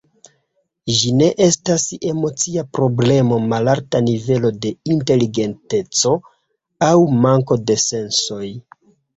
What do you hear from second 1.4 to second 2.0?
estas